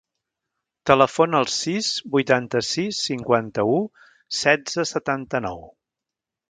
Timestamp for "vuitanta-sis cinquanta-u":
2.15-3.79